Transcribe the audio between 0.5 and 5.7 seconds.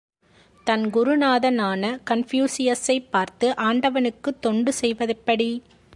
தன் குருநாதனான கன்பூஷியசைப் பார்த்து, ஆண்டவனுக்கு தொண்டு செய்வதெப்படி?